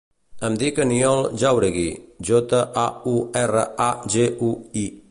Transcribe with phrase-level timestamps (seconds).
[0.47, 1.85] Em dic Aniol Jauregui:
[2.31, 4.53] jota, a, u, erra, e, ge, u,
[4.85, 4.91] i.